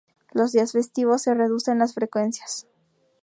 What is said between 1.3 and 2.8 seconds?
reducen las frecuencias.